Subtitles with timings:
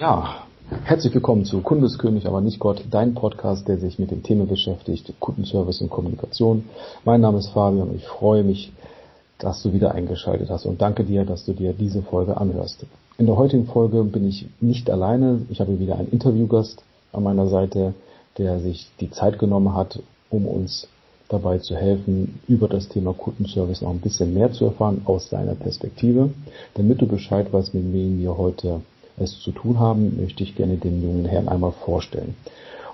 [0.00, 0.44] Ja,
[0.84, 5.12] herzlich willkommen zu Kundeskönig, aber nicht Gott, dein Podcast, der sich mit dem Thema beschäftigt,
[5.18, 6.66] Kundenservice und Kommunikation.
[7.04, 8.70] Mein Name ist Fabian und ich freue mich,
[9.40, 12.86] dass du wieder eingeschaltet hast und danke dir, dass du dir diese Folge anhörst.
[13.18, 15.40] In der heutigen Folge bin ich nicht alleine.
[15.50, 16.80] Ich habe wieder einen Interviewgast
[17.12, 17.92] an meiner Seite,
[18.36, 19.98] der sich die Zeit genommen hat,
[20.30, 20.86] um uns
[21.28, 25.56] dabei zu helfen, über das Thema Kundenservice noch ein bisschen mehr zu erfahren aus seiner
[25.56, 26.30] Perspektive.
[26.74, 28.82] Damit du Bescheid weißt, mit wem wir heute
[29.20, 32.34] es zu tun haben, möchte ich gerne den jungen Herrn einmal vorstellen.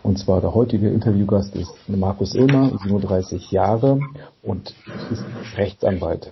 [0.02, 4.00] Und zwar der heutige Interviewgast ist Markus Ilmer, 37 Jahre
[4.42, 4.74] und
[5.10, 5.24] ist
[5.56, 6.30] Rechtsanwalt.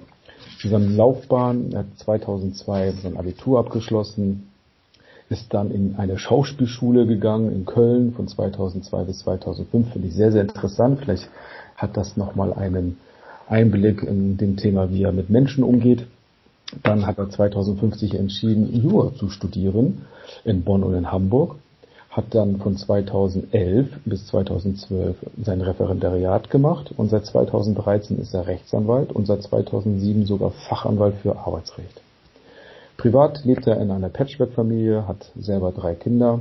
[0.60, 4.48] Zu seinem Laufbahn, hat 2002 sein Abitur abgeschlossen,
[5.30, 9.92] ist dann in eine Schauspielschule gegangen in Köln von 2002 bis 2005.
[9.92, 11.00] Finde ich sehr, sehr interessant.
[11.00, 11.30] Vielleicht
[11.74, 12.98] hat das nochmal einen
[13.48, 16.06] Einblick in dem Thema, wie er mit Menschen umgeht.
[16.82, 20.06] Dann hat er 2050 entschieden, Jura zu studieren
[20.44, 21.56] in Bonn und in Hamburg,
[22.10, 29.12] hat dann von 2011 bis 2012 sein Referendariat gemacht und seit 2013 ist er Rechtsanwalt
[29.12, 32.02] und seit 2007 sogar Fachanwalt für Arbeitsrecht.
[32.98, 36.41] Privat lebt er in einer Patchwork-Familie, hat selber drei Kinder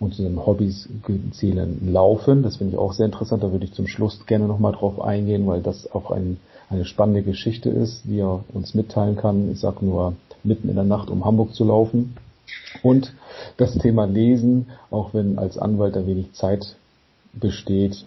[0.00, 0.88] und zu seinen Hobbys
[1.32, 2.42] zählen Laufen.
[2.42, 3.42] Das finde ich auch sehr interessant.
[3.42, 6.38] Da würde ich zum Schluss gerne nochmal drauf eingehen, weil das auch ein
[6.68, 9.50] eine spannende Geschichte ist, die er uns mitteilen kann.
[9.50, 12.16] Ich sage nur, mitten in der Nacht um Hamburg zu laufen.
[12.82, 13.12] Und
[13.56, 16.76] das Thema Lesen, auch wenn als Anwalt da wenig Zeit
[17.32, 18.04] besteht,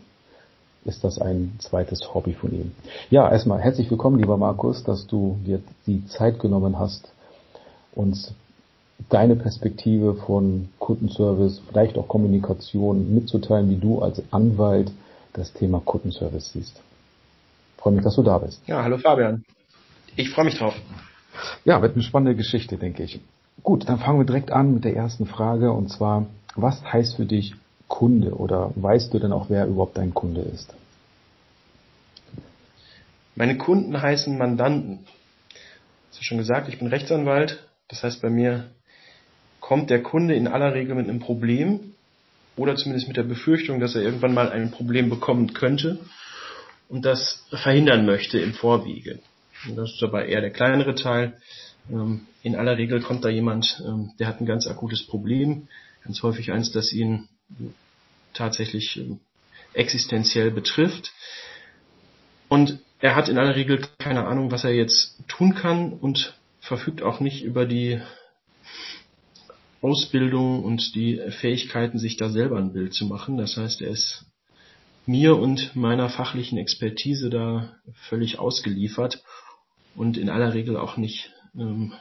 [0.85, 2.71] ist das ein zweites Hobby von ihm.
[3.09, 7.11] Ja, erstmal herzlich willkommen, lieber Markus, dass du dir die Zeit genommen hast,
[7.93, 8.33] uns
[9.09, 14.91] deine Perspektive von Kundenservice, vielleicht auch Kommunikation mitzuteilen, wie du als Anwalt
[15.33, 16.81] das Thema Kundenservice siehst.
[17.79, 18.61] Freue mich, dass du da bist.
[18.67, 19.45] Ja, hallo Fabian.
[20.17, 20.75] Ich freue mich drauf.
[21.63, 23.21] Ja, wird eine spannende Geschichte, denke ich.
[23.63, 27.25] Gut, dann fangen wir direkt an mit der ersten Frage und zwar, was heißt für
[27.25, 27.55] dich
[27.87, 30.73] Kunde oder weißt du denn auch, wer überhaupt dein Kunde ist?
[33.35, 35.05] Meine Kunden heißen Mandanten.
[36.09, 37.63] Das ist schon gesagt, ich bin Rechtsanwalt.
[37.87, 38.71] Das heißt, bei mir
[39.61, 41.93] kommt der Kunde in aller Regel mit einem Problem
[42.57, 45.99] oder zumindest mit der Befürchtung, dass er irgendwann mal ein Problem bekommen könnte
[46.89, 49.19] und das verhindern möchte im Vorwiege.
[49.67, 51.37] Und das ist aber eher der kleinere Teil.
[51.89, 55.67] Ähm, in aller Regel kommt da jemand, ähm, der hat ein ganz akutes Problem,
[56.03, 57.29] ganz häufig eins, das ihn
[58.33, 59.19] tatsächlich ähm,
[59.73, 61.13] existenziell betrifft.
[62.47, 67.01] Und er hat in aller Regel keine Ahnung, was er jetzt tun kann und verfügt
[67.01, 68.01] auch nicht über die
[69.81, 73.37] Ausbildung und die Fähigkeiten, sich da selber ein Bild zu machen.
[73.37, 74.25] Das heißt, er ist
[75.09, 77.73] mir und meiner fachlichen Expertise da
[78.09, 79.23] völlig ausgeliefert
[79.95, 81.93] und in aller Regel auch nicht ähm,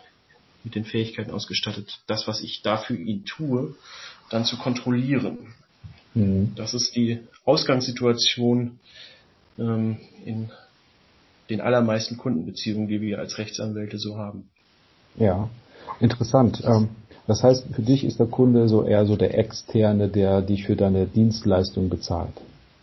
[0.63, 3.75] mit den Fähigkeiten ausgestattet, das, was ich da für ihn tue,
[4.29, 5.55] dann zu kontrollieren.
[6.13, 6.53] Mhm.
[6.55, 8.79] Das ist die Ausgangssituation
[9.59, 9.97] ähm,
[10.27, 10.51] in
[11.49, 14.51] den allermeisten Kundenbeziehungen, die wir als Rechtsanwälte so haben.
[15.17, 15.49] Ja,
[15.99, 16.63] interessant.
[16.63, 16.91] Ähm,
[17.27, 20.77] das heißt, für dich ist der Kunde so eher so der Externe, der dich für
[20.77, 22.35] deine Dienstleistung bezahlt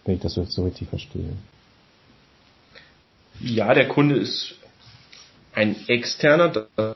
[0.05, 1.33] wenn ich das jetzt so richtig verstehe.
[3.41, 4.55] Ja, der Kunde ist
[5.53, 6.95] ein externer, das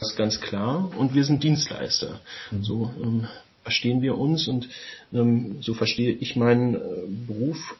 [0.00, 2.20] ist ganz klar, und wir sind Dienstleister.
[2.50, 2.64] Mhm.
[2.64, 3.28] So ähm,
[3.62, 4.68] verstehen wir uns und
[5.12, 6.78] ähm, so verstehe ich meinen äh,
[7.26, 7.76] Beruf.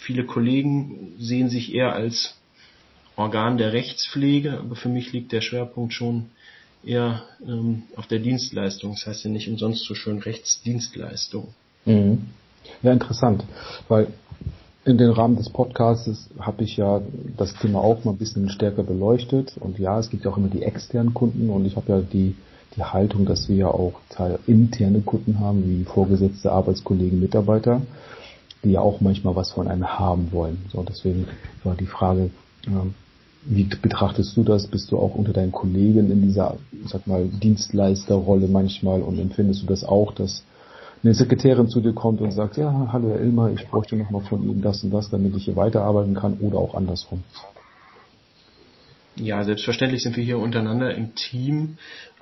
[0.00, 2.34] Viele Kollegen sehen sich eher als
[3.14, 6.30] Organ der Rechtspflege, aber für mich liegt der Schwerpunkt schon
[6.84, 8.92] eher ähm, auf der Dienstleistung.
[8.92, 11.54] Das heißt ja nicht umsonst so schön Rechtsdienstleistung.
[11.84, 12.26] Mhm.
[12.82, 13.44] Ja, interessant,
[13.88, 14.08] weil
[14.84, 17.00] in dem Rahmen des Podcasts habe ich ja
[17.36, 20.48] das Thema auch mal ein bisschen stärker beleuchtet und ja, es gibt ja auch immer
[20.48, 22.34] die externen Kunden und ich habe ja die
[22.76, 27.82] die Haltung, dass wir ja auch Teil interne Kunden haben, wie Vorgesetzte, Arbeitskollegen, Mitarbeiter,
[28.64, 30.64] die ja auch manchmal was von einem haben wollen.
[30.72, 31.26] So, deswegen
[31.64, 32.30] war die Frage,
[33.44, 34.68] wie betrachtest du das?
[34.68, 36.56] Bist du auch unter deinen Kollegen in dieser,
[36.86, 40.44] sag mal, Dienstleisterrolle manchmal und empfindest du das auch, dass
[41.02, 44.20] eine Sekretärin zu dir kommt und sagt, ja, hallo Herr Ilmer, ich bräuchte noch mal
[44.20, 47.24] von Ihnen das und das, damit ich hier weiterarbeiten kann oder auch andersrum.
[49.16, 51.76] Ja, selbstverständlich sind wir hier untereinander im Team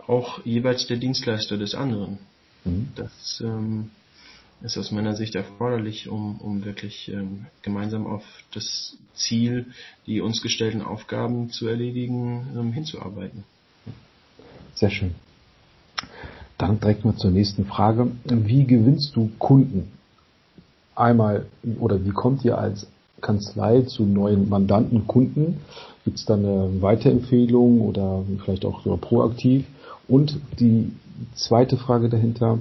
[0.06, 2.18] auch jeweils der Dienstleister des anderen.
[2.64, 2.88] Mhm.
[2.96, 3.90] Das ähm,
[4.62, 9.66] ist aus meiner Sicht erforderlich, um, um wirklich ähm, gemeinsam auf das Ziel,
[10.06, 13.44] die uns gestellten Aufgaben zu erledigen, ähm, hinzuarbeiten.
[14.74, 15.14] Sehr schön.
[16.60, 18.08] Dann direkt mal zur nächsten Frage.
[18.24, 19.92] Wie gewinnst du Kunden?
[20.94, 21.46] Einmal,
[21.80, 22.86] oder wie kommt ihr als
[23.22, 25.62] Kanzlei zu neuen Mandanten, Kunden?
[26.04, 29.64] Gibt es da eine Weiterempfehlung oder vielleicht auch so proaktiv?
[30.06, 30.92] Und die
[31.34, 32.58] zweite Frage dahinter,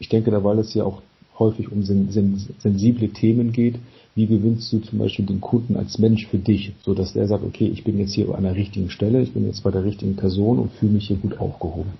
[0.00, 1.00] ich denke, da weil es ja auch
[1.38, 3.76] häufig um sen sen sensible Themen geht,
[4.16, 7.44] wie gewinnst du zum Beispiel den Kunden als Mensch für dich, so dass der sagt,
[7.44, 10.16] okay, ich bin jetzt hier an der richtigen Stelle, ich bin jetzt bei der richtigen
[10.16, 11.92] Person und fühle mich hier gut aufgehoben.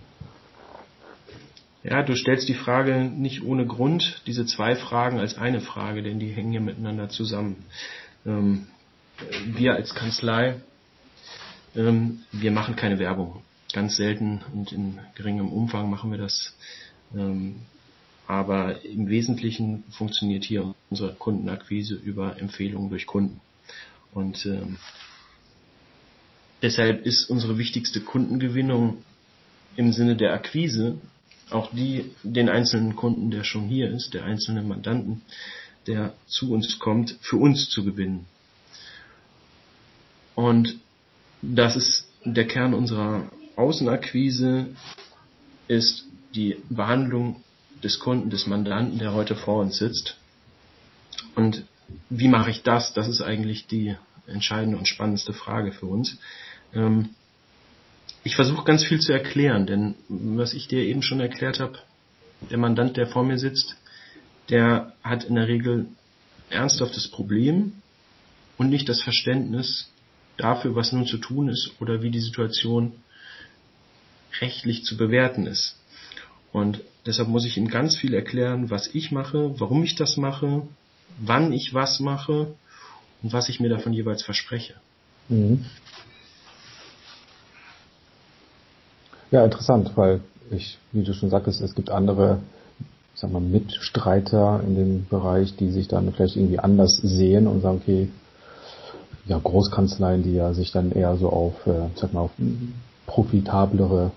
[1.82, 6.18] Ja, du stellst die Frage nicht ohne Grund, diese zwei Fragen als eine Frage, denn
[6.18, 7.64] die hängen ja miteinander zusammen.
[8.26, 8.66] Ähm,
[9.46, 10.60] wir als Kanzlei,
[11.74, 13.42] ähm, wir machen keine Werbung.
[13.72, 16.54] Ganz selten und in geringem Umfang machen wir das.
[17.16, 17.56] Ähm,
[18.26, 23.40] aber im Wesentlichen funktioniert hier unsere Kundenakquise über Empfehlungen durch Kunden.
[24.12, 24.48] Und
[26.62, 29.02] deshalb ist unsere wichtigste Kundengewinnung
[29.76, 30.98] im Sinne der Akquise
[31.52, 35.22] auch die, den einzelnen Kunden, der schon hier ist, der einzelne Mandanten,
[35.86, 38.26] der zu uns kommt, für uns zu gewinnen.
[40.34, 40.78] Und
[41.42, 44.68] das ist der Kern unserer Außenakquise,
[45.68, 46.04] ist
[46.34, 47.42] die Behandlung
[47.82, 50.16] des Kunden, des Mandanten, der heute vor uns sitzt.
[51.34, 51.64] Und
[52.08, 52.92] wie mache ich das?
[52.92, 53.96] Das ist eigentlich die
[54.26, 56.18] entscheidende und spannendste Frage für uns.
[56.72, 57.10] Ähm,
[58.22, 61.78] ich versuche ganz viel zu erklären, denn was ich dir eben schon erklärt habe,
[62.50, 63.76] der Mandant, der vor mir sitzt,
[64.48, 65.86] der hat in der Regel
[66.50, 67.74] ernsthaftes Problem
[68.58, 69.88] und nicht das Verständnis
[70.36, 72.92] dafür, was nun zu tun ist oder wie die Situation
[74.40, 75.76] rechtlich zu bewerten ist.
[76.52, 80.62] Und deshalb muss ich ihm ganz viel erklären, was ich mache, warum ich das mache,
[81.18, 82.54] wann ich was mache
[83.22, 84.74] und was ich mir davon jeweils verspreche.
[85.28, 85.64] Mhm.
[89.30, 92.38] Ja, interessant, weil ich, wie du schon sagtest, es gibt andere,
[93.14, 97.80] sag mal, Mitstreiter in dem Bereich, die sich dann vielleicht irgendwie anders sehen und sagen,
[97.82, 98.08] okay,
[99.26, 102.32] ja, Großkanzleien, die ja sich dann eher so auf, äh, sag mal, auf
[103.06, 104.10] profitablere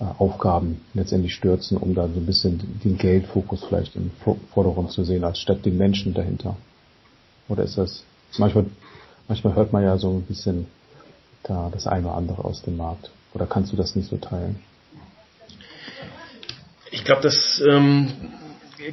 [0.00, 4.10] äh, Aufgaben letztendlich stürzen, um dann so ein bisschen den Geldfokus vielleicht im
[4.52, 6.56] Vordergrund zu sehen, als statt den Menschen dahinter.
[7.48, 8.02] Oder ist das,
[8.38, 8.66] manchmal,
[9.28, 10.66] manchmal hört man ja so ein bisschen
[11.44, 13.10] da das eine oder andere aus dem Markt.
[13.36, 14.56] Oder kannst du das nicht so teilen?
[16.90, 18.08] Ich glaube, das ähm,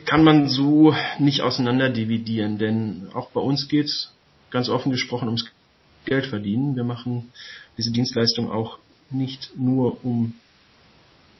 [0.03, 4.11] kann man so nicht auseinander dividieren, denn auch bei uns geht es
[4.51, 5.45] ganz offen gesprochen ums
[6.03, 6.75] Geld verdienen.
[6.75, 7.31] Wir machen
[7.77, 8.79] diese Dienstleistung auch
[9.09, 10.33] nicht nur um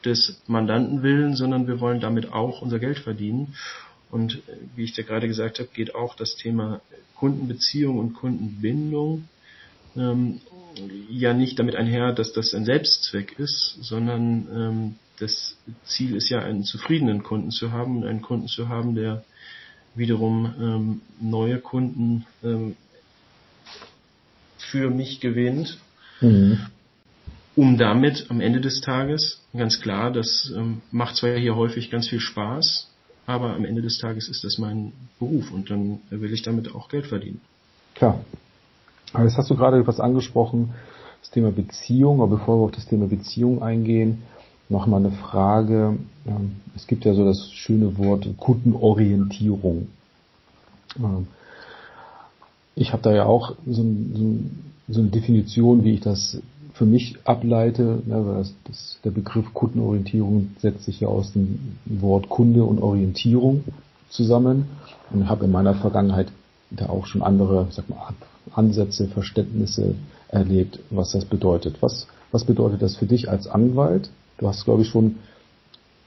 [0.06, 3.54] des Mandanten willen, sondern wir wollen damit auch unser Geld verdienen.
[4.10, 6.80] Und äh, wie ich dir gerade gesagt habe, geht auch das Thema
[7.16, 9.28] Kundenbeziehung und Kundenbindung
[9.96, 10.40] ähm,
[11.08, 16.40] ja nicht damit einher, dass das ein Selbstzweck ist, sondern ähm, das Ziel ist ja,
[16.40, 19.24] einen zufriedenen Kunden zu haben und einen Kunden zu haben, der
[19.94, 22.76] wiederum ähm, neue Kunden ähm,
[24.58, 25.78] für mich gewinnt,
[26.20, 26.58] mhm.
[27.54, 32.08] um damit am Ende des Tages, ganz klar, das ähm, macht zwar hier häufig ganz
[32.08, 32.90] viel Spaß,
[33.26, 36.88] aber am Ende des Tages ist das mein Beruf und dann will ich damit auch
[36.88, 37.40] Geld verdienen.
[37.94, 38.24] Klar.
[39.22, 40.74] Jetzt hast du gerade etwas angesprochen,
[41.20, 44.22] das Thema Beziehung, aber bevor wir auf das Thema Beziehung eingehen,
[44.68, 45.96] noch mal eine Frage.
[46.26, 49.88] Ähm, es gibt ja so das schöne Wort Kundenorientierung.
[50.98, 51.28] Ähm,
[52.74, 53.84] ich habe da ja auch so,
[54.88, 56.38] so, eine Definition, wie ich das
[56.72, 62.28] für mich ableite, ne, das, das, der Begriff Kundenorientierung setzt sich ja aus dem Wort
[62.28, 63.62] Kunde und Orientierung
[64.08, 64.66] zusammen
[65.12, 66.32] und habe in meiner Vergangenheit
[66.70, 68.08] da auch schon andere, sag mal,
[68.52, 69.94] Ansätze, Verständnisse
[70.28, 71.76] erlebt, was das bedeutet.
[71.80, 74.10] Was, was bedeutet das für dich als Anwalt?
[74.38, 75.16] Du hast, glaube ich, schon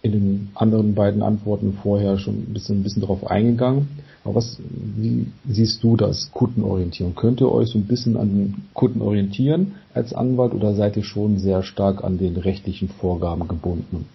[0.02, 3.88] in den anderen beiden Antworten vorher schon ein bisschen, ein bisschen darauf eingegangen.
[4.24, 7.16] Aber was, wie siehst du das, Kundenorientierung?
[7.16, 11.04] Könnt ihr euch so ein bisschen an den Kunden orientieren als Anwalt oder seid ihr
[11.04, 14.06] schon sehr stark an den rechtlichen Vorgaben gebunden?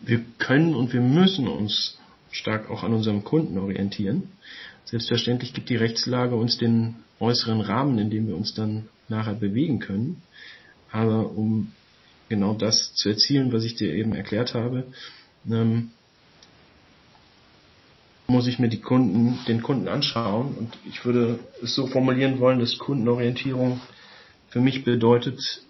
[0.00, 1.98] Wir können und wir müssen uns
[2.30, 4.24] stark auch an unserem Kunden orientieren.
[4.86, 9.80] Selbstverständlich gibt die Rechtslage uns den äußeren Rahmen, in dem wir uns dann nachher bewegen
[9.80, 10.22] können.
[10.90, 11.72] Aber um
[12.28, 14.84] genau das zu erzielen, was ich dir eben erklärt habe,
[15.50, 15.90] ähm,
[18.28, 22.58] muss ich mir die Kunden, den Kunden anschauen und ich würde es so formulieren wollen,
[22.58, 23.80] dass Kundenorientierung
[24.48, 25.62] für mich bedeutet,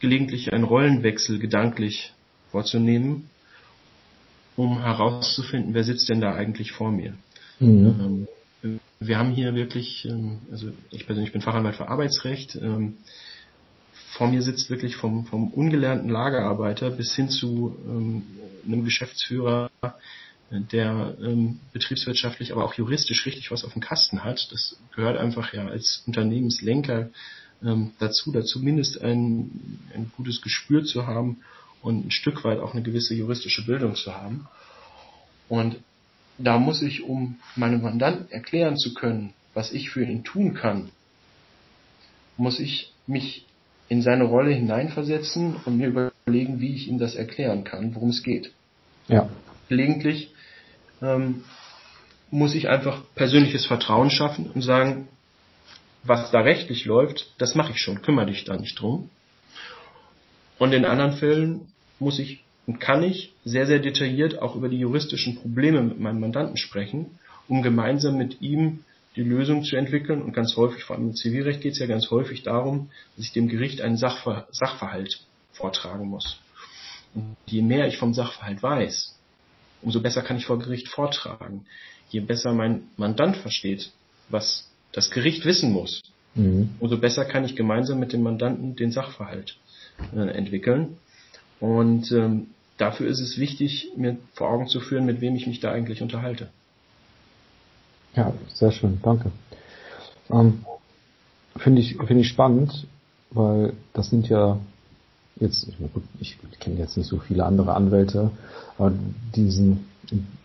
[0.00, 2.12] gelegentlich einen Rollenwechsel gedanklich
[2.50, 3.28] vorzunehmen,
[4.56, 7.14] um herauszufinden, wer sitzt denn da eigentlich vor mir.
[7.58, 8.26] Mhm.
[8.62, 12.56] Ähm, wir haben hier wirklich, ähm, also ich persönlich bin Fachanwalt für Arbeitsrecht.
[12.56, 12.98] Ähm,
[14.12, 17.76] vor mir sitzt wirklich vom, vom ungelernten Lagerarbeiter bis hin zu
[18.64, 19.70] einem Geschäftsführer,
[20.50, 21.16] der
[21.74, 24.48] betriebswirtschaftlich, aber auch juristisch richtig was auf dem Kasten hat.
[24.52, 27.10] Das gehört einfach ja als Unternehmenslenker
[27.98, 31.42] dazu, dazu mindestens ein, ein gutes Gespür zu haben
[31.82, 34.48] und ein Stück weit auch eine gewisse juristische Bildung zu haben.
[35.50, 35.76] Und
[36.38, 40.90] da muss ich, um meinem Mandanten erklären zu können, was ich für ihn tun kann,
[42.36, 43.46] muss ich mich
[43.88, 48.22] in seine Rolle hineinversetzen und mir überlegen, wie ich ihm das erklären kann, worum es
[48.22, 48.52] geht.
[49.08, 49.28] Ja.
[49.68, 50.32] Gelegentlich
[51.00, 51.44] ähm,
[52.30, 55.08] muss ich einfach persönliches Vertrauen schaffen und sagen,
[56.02, 59.10] was da rechtlich läuft, das mache ich schon, kümmere dich da nicht drum.
[60.58, 64.78] Und in anderen Fällen muss ich und kann ich sehr, sehr detailliert auch über die
[64.78, 67.18] juristischen Probleme mit meinem Mandanten sprechen,
[67.48, 70.20] um gemeinsam mit ihm die Lösung zu entwickeln.
[70.20, 73.32] Und ganz häufig, vor allem im Zivilrecht, geht es ja ganz häufig darum, dass ich
[73.32, 75.20] dem Gericht einen Sachver Sachverhalt
[75.52, 76.38] vortragen muss.
[77.14, 79.16] Und je mehr ich vom Sachverhalt weiß,
[79.82, 81.66] umso besser kann ich vor Gericht vortragen.
[82.10, 83.90] Je besser mein Mandant versteht,
[84.28, 86.02] was das Gericht wissen muss,
[86.34, 86.70] mhm.
[86.80, 89.56] umso besser kann ich gemeinsam mit dem Mandanten den Sachverhalt
[90.14, 90.98] äh, entwickeln.
[91.58, 95.60] Und ähm, dafür ist es wichtig, mir vor Augen zu führen, mit wem ich mich
[95.60, 96.48] da eigentlich unterhalte.
[98.14, 99.30] Ja, sehr schön, danke.
[100.30, 100.64] Ähm,
[101.58, 102.86] Finde ich, finde ich spannend,
[103.30, 104.58] weil das sind ja
[105.40, 105.68] jetzt,
[106.20, 108.30] ich, kenne jetzt nicht so viele andere Anwälte,
[108.78, 108.92] aber
[109.34, 109.86] diesen,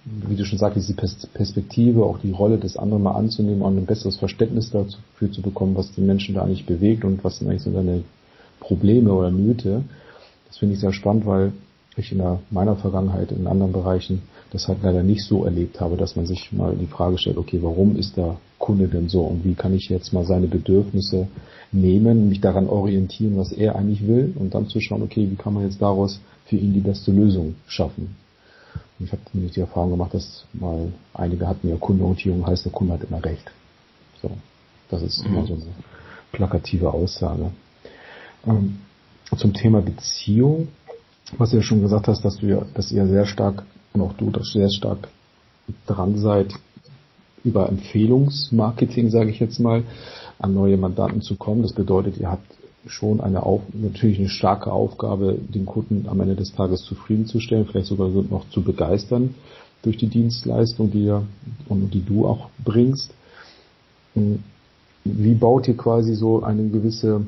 [0.06, 3.86] wie du schon sagst, diese Perspektive, auch die Rolle des anderen mal anzunehmen und ein
[3.86, 7.64] besseres Verständnis dafür zu bekommen, was die Menschen da eigentlich bewegt und was sind eigentlich
[7.64, 8.04] so deine
[8.60, 9.84] Probleme oder Nöte.
[10.48, 11.52] Das finde ich sehr spannend, weil
[11.98, 14.22] ich in der, meiner Vergangenheit in anderen Bereichen
[14.52, 17.60] das halt leider nicht so erlebt habe, dass man sich mal die Frage stellt, okay,
[17.62, 21.28] warum ist der Kunde denn so und wie kann ich jetzt mal seine Bedürfnisse
[21.72, 25.54] nehmen, mich daran orientieren, was er eigentlich will und dann zu schauen, okay, wie kann
[25.54, 28.16] man jetzt daraus für ihn die beste Lösung schaffen.
[29.00, 32.72] Und ich habe nämlich die Erfahrung gemacht, dass mal einige hatten ja Kundenorientierung heißt, der
[32.72, 33.50] Kunde hat immer recht.
[34.22, 34.30] So,
[34.90, 35.34] das ist mhm.
[35.34, 35.64] immer so eine
[36.32, 37.52] plakative Aussage.
[38.46, 38.80] Ähm,
[39.38, 40.68] zum Thema Beziehung,
[41.38, 44.14] was du ja schon gesagt hast, dass du ja, dass ihr sehr stark und auch
[44.14, 45.08] du das sehr stark
[45.86, 46.54] dran seid,
[47.44, 49.84] über Empfehlungsmarketing, sage ich jetzt mal,
[50.40, 51.64] an neue Mandanten zu kommen.
[51.64, 52.46] Das bedeutet, ihr habt
[52.86, 57.88] schon eine Auf natürlich eine starke Aufgabe, den Kunden am Ende des Tages zufriedenzustellen, vielleicht
[57.88, 59.36] sogar noch zu begeistern
[59.84, 61.24] durch die Dienstleistung, die ihr
[61.68, 63.14] und die du auch bringst.
[65.04, 67.26] Wie baut ihr quasi so eine gewisse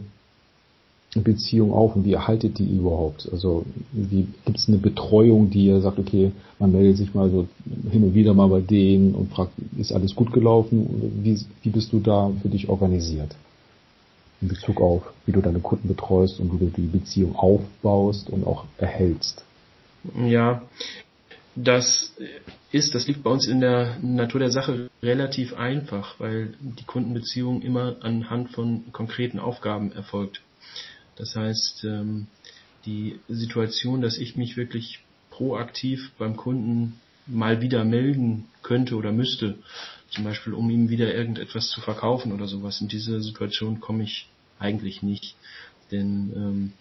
[1.21, 3.29] Beziehung auf und wie erhaltet die überhaupt?
[3.31, 7.47] Also wie gibt es eine Betreuung, die ihr sagt, okay, man meldet sich mal so
[7.91, 11.11] hin und wieder mal bei denen und fragt, ist alles gut gelaufen?
[11.21, 13.35] Wie, wie bist du da für dich organisiert?
[14.41, 18.45] In Bezug auf, wie du deine Kunden betreust und wie du die Beziehung aufbaust und
[18.45, 19.43] auch erhältst.
[20.25, 20.63] Ja,
[21.55, 22.13] das
[22.71, 27.61] ist, das liegt bei uns in der Natur der Sache relativ einfach, weil die Kundenbeziehung
[27.61, 30.41] immer anhand von konkreten Aufgaben erfolgt.
[31.15, 32.27] Das heißt, ähm,
[32.85, 39.57] die Situation, dass ich mich wirklich proaktiv beim Kunden mal wieder melden könnte oder müsste,
[40.09, 42.81] zum Beispiel um ihm wieder irgendetwas zu verkaufen oder sowas.
[42.81, 44.27] In diese Situation komme ich
[44.59, 45.35] eigentlich nicht.
[45.91, 46.73] Denn ähm,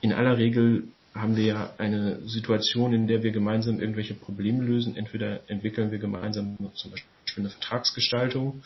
[0.00, 4.96] in aller Regel haben wir ja eine Situation, in der wir gemeinsam irgendwelche Probleme lösen.
[4.96, 8.62] Entweder entwickeln wir gemeinsam zum Beispiel eine Vertragsgestaltung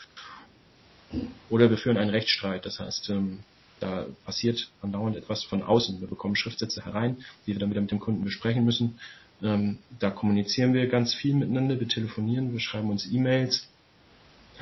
[1.49, 2.65] oder wir führen einen Rechtsstreit.
[2.65, 3.39] Das heißt, ähm,
[3.83, 5.99] da passiert andauernd etwas von außen.
[5.99, 8.99] Wir bekommen Schriftsätze herein, die wir dann wieder mit dem Kunden besprechen müssen.
[9.41, 13.67] Ähm, da kommunizieren wir ganz viel miteinander, wir telefonieren, wir schreiben uns E-Mails.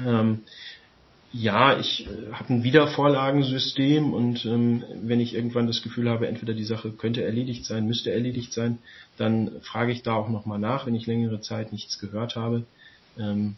[0.03, 0.39] Ähm,
[1.33, 6.53] ja, ich äh, habe ein Wiedervorlagensystem und ähm, wenn ich irgendwann das Gefühl habe, entweder
[6.53, 8.79] die Sache könnte erledigt sein, müsste erledigt sein,
[9.17, 12.63] dann frage ich da auch nochmal nach, wenn ich längere Zeit nichts gehört habe.
[13.19, 13.55] Ähm,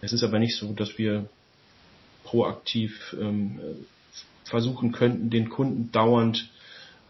[0.00, 1.28] es ist aber nicht so, dass wir
[2.24, 3.58] proaktiv ähm,
[4.52, 6.50] versuchen könnten, den Kunden dauernd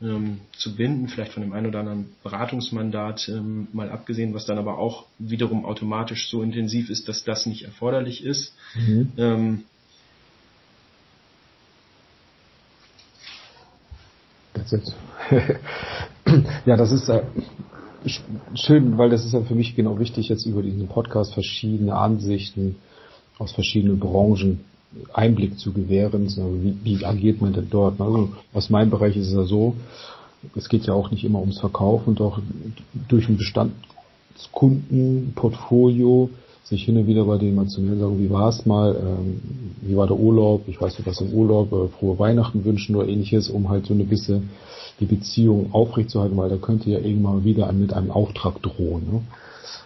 [0.00, 4.58] ähm, zu binden, vielleicht von dem einen oder anderen Beratungsmandat ähm, mal abgesehen, was dann
[4.58, 8.54] aber auch wiederum automatisch so intensiv ist, dass das nicht erforderlich ist.
[8.76, 9.12] Mhm.
[9.16, 9.64] Ähm,
[16.66, 17.24] ja, das ist äh,
[18.54, 22.76] schön, weil das ist ja für mich genau wichtig, jetzt über diesen Podcast verschiedene Ansichten
[23.38, 24.60] aus verschiedenen Branchen
[25.12, 26.28] Einblick zu gewähren,
[26.62, 28.00] wie, wie agiert man denn dort.
[28.00, 29.74] Also aus meinem Bereich ist es ja so,
[30.56, 32.40] es geht ja auch nicht immer ums Verkaufen, doch
[33.08, 36.30] durch ein Bestandskundenportfolio
[36.64, 39.40] sich hin und wieder bei denen mal zu mir sagen, wie war es mal, ähm,
[39.82, 43.08] wie war der Urlaub, ich weiß nicht was im Urlaub, äh, frohe Weihnachten wünschen oder
[43.08, 44.42] ähnliches, um halt so eine gewisse
[45.00, 49.04] die Beziehung aufrechtzuerhalten, weil da könnte ja irgendwann wieder mit einem Auftrag drohen.
[49.10, 49.20] Ne?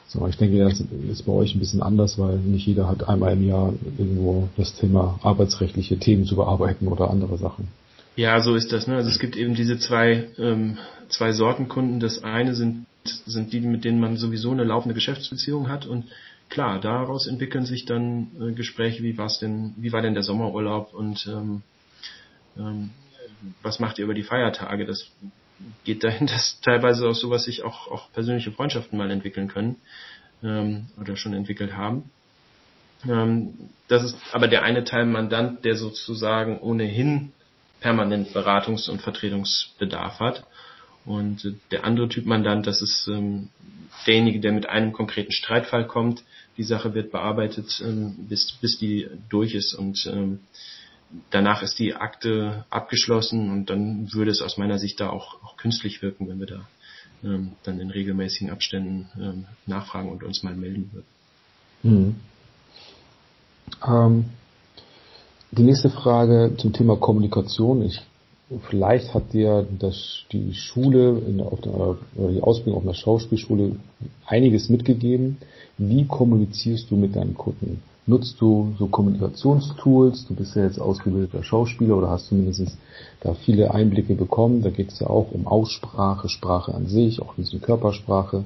[0.08, 3.32] So, ich denke, das ist bei euch ein bisschen anders, weil nicht jeder hat einmal
[3.32, 7.68] im Jahr irgendwo das Thema arbeitsrechtliche Themen zu bearbeiten oder andere Sachen.
[8.16, 8.86] Ja, so ist das.
[8.86, 8.96] Ne?
[8.96, 10.78] Also es gibt eben diese zwei, ähm,
[11.08, 12.00] zwei Sorten Kunden.
[12.00, 16.04] Das eine sind, sind die, mit denen man sowieso eine laufende Geschäftsbeziehung hat und
[16.48, 20.94] klar, daraus entwickeln sich dann äh, Gespräche, wie war's denn, wie war denn der Sommerurlaub
[20.94, 21.62] und ähm,
[22.56, 22.90] ähm,
[23.62, 24.86] was macht ihr über die Feiertage?
[24.86, 25.10] Das
[25.84, 29.76] geht dahin, dass teilweise aus sowas sich auch, auch persönliche Freundschaften mal entwickeln können
[30.42, 32.10] ähm, oder schon entwickelt haben.
[33.08, 37.32] Ähm, das ist aber der eine Teil Mandant, der sozusagen ohnehin
[37.80, 40.44] permanent Beratungs- und Vertretungsbedarf hat.
[41.04, 43.48] Und äh, der andere Typ Mandant, das ist ähm,
[44.06, 46.22] derjenige, der mit einem konkreten Streitfall kommt.
[46.56, 50.40] Die Sache wird bearbeitet, ähm, bis, bis die durch ist und ähm,
[51.30, 55.56] danach ist die Akte abgeschlossen und dann würde es aus meiner Sicht da auch, auch
[55.56, 56.68] künstlich wirken, wenn wir da
[57.24, 61.06] ähm, dann in regelmäßigen Abständen ähm, nachfragen und uns mal melden würden.
[61.82, 62.16] Mhm.
[63.86, 64.24] Ähm,
[65.52, 67.82] die nächste Frage zum Thema Kommunikation.
[67.82, 68.00] Ich,
[68.68, 71.98] vielleicht hat dir das, die Schule in, auf der, oder
[72.32, 73.76] die Ausbildung auf einer Schauspielschule
[74.26, 75.38] einiges mitgegeben.
[75.78, 77.82] Wie kommunizierst du mit deinen Kunden?
[78.08, 80.26] Nutzt du so Kommunikationstools?
[80.28, 82.78] Du bist ja jetzt ausgebildeter Schauspieler oder hast zumindest
[83.20, 84.62] da viele Einblicke bekommen.
[84.62, 88.44] Da geht es ja auch um Aussprache, Sprache an sich, auch ein bisschen Körpersprache.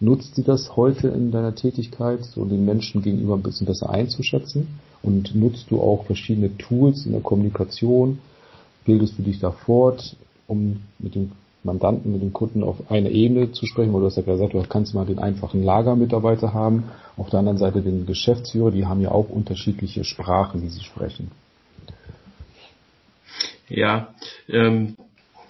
[0.00, 4.68] Nutzt sie das heute in deiner Tätigkeit, so den Menschen gegenüber ein bisschen besser einzuschätzen?
[5.02, 8.18] Und nutzt du auch verschiedene Tools in der Kommunikation?
[8.84, 10.14] Bildest du dich da fort,
[10.46, 14.16] um mit dem Mandanten, mit dem Kunden auf einer Ebene zu sprechen, weil du hast
[14.16, 16.84] ja gesagt, du kannst mal den einfachen Lagermitarbeiter haben,
[17.16, 21.30] auf der anderen Seite den Geschäftsführer, die haben ja auch unterschiedliche Sprachen, die sie sprechen.
[23.68, 24.14] Ja,
[24.48, 24.96] ähm,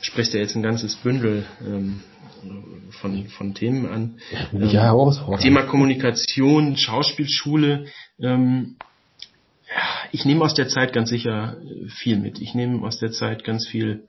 [0.00, 2.00] sprichst ja jetzt ein ganzes Bündel ähm,
[2.90, 4.18] von, von Themen an.
[4.52, 5.42] Ähm, ja, herausfordernd.
[5.42, 7.86] Thema Kommunikation, Schauspielschule.
[8.20, 8.76] Ähm,
[9.68, 11.56] ja, ich nehme aus der Zeit ganz sicher
[11.88, 12.40] viel mit.
[12.40, 14.08] Ich nehme aus der Zeit ganz viel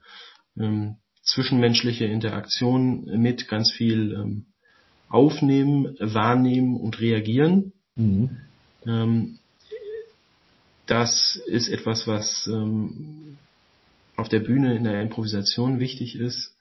[0.58, 4.46] ähm, zwischenmenschliche Interaktion mit, ganz viel ähm,
[5.08, 7.72] aufnehmen, wahrnehmen und reagieren.
[7.96, 8.38] Mhm.
[8.86, 9.38] Ähm,
[10.86, 13.38] das ist etwas, was ähm,
[14.16, 16.54] auf der Bühne in der Improvisation wichtig ist.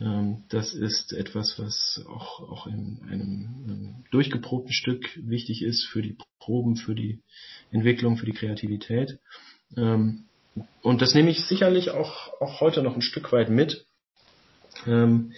[0.00, 6.02] Ähm, das ist etwas, was auch, auch in einem ähm, durchgeprobten Stück wichtig ist für
[6.02, 7.18] die Proben, für die
[7.72, 9.18] Entwicklung, für die Kreativität.
[9.76, 10.24] Ähm,
[10.82, 13.86] und das nehme ich sicherlich auch, auch heute noch ein Stück weit mit
[14.88, 15.32] ähm,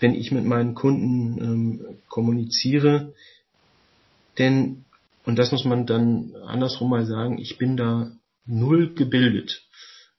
[0.00, 3.14] wenn ich mit meinen Kunden ähm, kommuniziere.
[4.38, 4.84] Denn,
[5.24, 8.10] und das muss man dann andersrum mal sagen, ich bin da
[8.44, 9.62] null gebildet.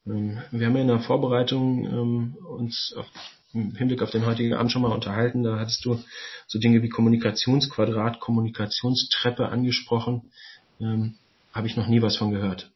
[0.08, 3.06] Ähm, wir haben ja in der Vorbereitung ähm, uns auf,
[3.54, 5.44] im Hinblick auf den heutigen Abend schon mal unterhalten.
[5.44, 6.00] Da hattest du
[6.48, 10.32] so Dinge wie Kommunikationsquadrat, Kommunikationstreppe angesprochen.
[10.80, 11.16] Ähm,
[11.54, 12.72] Habe ich noch nie was von gehört.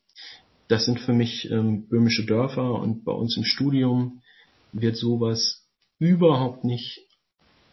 [0.68, 4.22] Das sind für mich ähm, böhmische Dörfer und bei uns im Studium
[4.72, 5.66] wird sowas
[6.00, 7.02] überhaupt nicht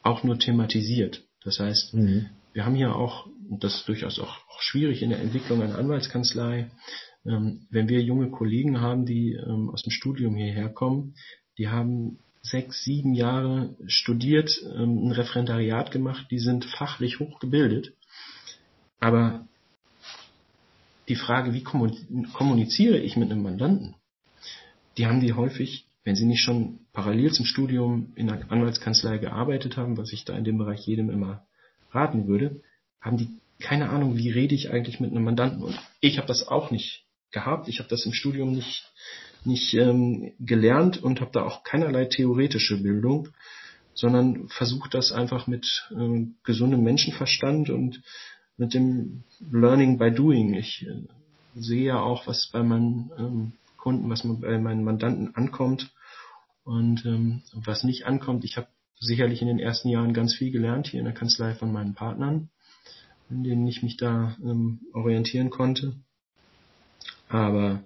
[0.02, 1.22] auch nur thematisiert.
[1.42, 2.26] Das heißt, mhm.
[2.52, 5.78] wir haben hier auch, und das ist durchaus auch, auch schwierig in der Entwicklung einer
[5.78, 6.70] Anwaltskanzlei,
[7.24, 11.14] ähm, wenn wir junge Kollegen haben, die ähm, aus dem Studium hierher kommen,
[11.58, 17.94] die haben sechs, sieben Jahre studiert, ähm, ein Referendariat gemacht, die sind fachlich hochgebildet.
[19.00, 19.46] Aber
[21.08, 23.94] die Frage, wie kommuniziere ich mit einem Mandanten,
[24.96, 29.76] die haben die häufig wenn Sie nicht schon parallel zum Studium in der Anwaltskanzlei gearbeitet
[29.76, 31.44] haben, was ich da in dem Bereich jedem immer
[31.90, 32.62] raten würde,
[33.00, 35.64] haben die keine Ahnung, wie rede ich eigentlich mit einem Mandanten.
[35.64, 37.66] Und ich habe das auch nicht gehabt.
[37.66, 38.88] Ich habe das im Studium nicht,
[39.44, 43.30] nicht ähm, gelernt und habe da auch keinerlei theoretische Bildung,
[43.94, 48.00] sondern versucht das einfach mit ähm, gesundem Menschenverstand und
[48.56, 50.54] mit dem Learning by Doing.
[50.54, 51.02] Ich äh,
[51.56, 55.90] sehe ja auch, was bei meinen ähm, Kunden, was bei meinen Mandanten ankommt
[56.66, 58.66] und ähm, was nicht ankommt, ich habe
[58.98, 62.50] sicherlich in den ersten Jahren ganz viel gelernt hier in der Kanzlei von meinen Partnern,
[63.30, 65.94] in denen ich mich da ähm, orientieren konnte.
[67.28, 67.84] Aber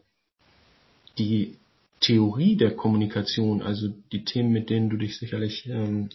[1.18, 1.58] die
[2.00, 6.08] Theorie der Kommunikation, also die Themen, mit denen du dich sicherlich ähm,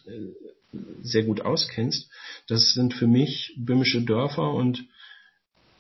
[1.04, 2.10] sehr gut auskennst,
[2.48, 4.86] das sind für mich böhmische Dörfer und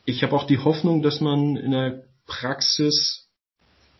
[0.05, 3.24] ich habe auch die Hoffnung, dass man in der Praxis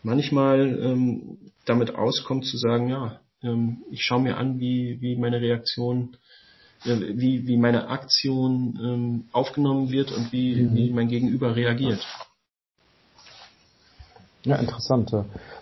[0.06, 5.40] manchmal ähm, damit auskommt zu sagen, ja, ähm, ich schaue mir an, wie, wie meine
[5.40, 6.16] Reaktion,
[6.84, 10.74] äh, wie, wie meine Aktion ähm, aufgenommen wird und wie, mhm.
[10.76, 12.00] wie mein Gegenüber reagiert.
[14.44, 15.12] Ja, interessant.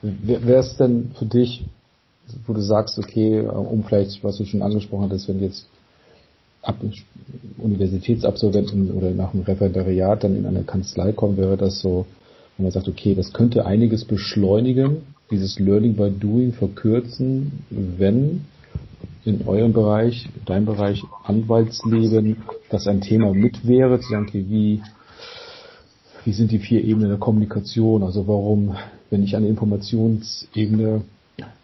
[0.02, 1.64] Wer ist denn für dich,
[2.46, 5.66] wo du sagst, okay, um vielleicht, was du schon angesprochen hast, wenn jetzt
[6.60, 6.76] Ab
[7.58, 12.06] Universitätsabsolventen oder nach dem Referendariat dann in eine Kanzlei kommen, wäre das so,
[12.56, 18.42] wenn man sagt, okay, das könnte einiges beschleunigen, dieses Learning by Doing verkürzen, wenn
[19.24, 22.36] in eurem Bereich, deinem Bereich Anwaltsleben,
[22.70, 24.82] das ein Thema mit wäre, zu sagen, okay, wie,
[26.24, 28.02] wie sind die vier Ebenen der Kommunikation?
[28.02, 28.76] Also warum,
[29.10, 31.02] wenn ich eine Informationsebene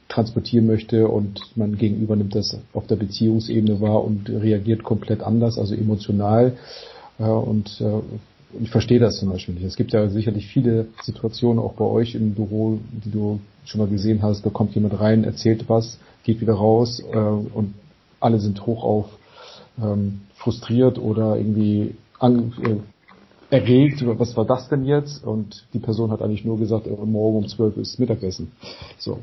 [0.08, 5.58] transportieren möchte und man gegenüber nimmt das auf der Beziehungsebene wahr und reagiert komplett anders,
[5.58, 6.56] also emotional.
[7.18, 8.00] Äh, und äh,
[8.58, 9.64] ich verstehe das zum Beispiel nicht.
[9.64, 13.88] Es gibt ja sicherlich viele Situationen auch bei euch im Büro, die du schon mal
[13.88, 14.44] gesehen hast.
[14.44, 17.74] Da kommt jemand rein, erzählt was, geht wieder raus äh, und
[18.18, 19.06] alle sind hoch auf
[19.80, 25.24] ähm, frustriert oder irgendwie an, äh, erregt, was war das denn jetzt?
[25.24, 28.52] Und die Person hat eigentlich nur gesagt, äh, morgen um zwölf ist Mittagessen.
[28.98, 29.20] So.